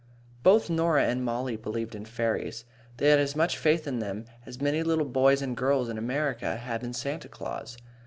Both 0.41 0.67
Norah 0.67 1.05
and 1.05 1.23
Mollie 1.23 1.57
believed 1.57 1.93
in 1.93 2.05
fairies. 2.05 2.65
They 2.97 3.09
had 3.09 3.19
as 3.19 3.35
much 3.35 3.55
faith 3.55 3.85
in 3.85 3.99
them 3.99 4.25
as 4.47 4.59
many 4.59 4.81
little 4.81 5.05
boys 5.05 5.43
and 5.43 5.55
girls 5.55 5.89
in 5.89 5.97
America 5.99 6.55
have 6.55 6.83
in 6.83 6.93
Santa 6.93 7.29
Claus. 7.29 7.77